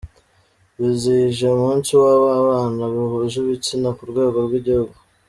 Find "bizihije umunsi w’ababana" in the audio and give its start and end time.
0.79-2.83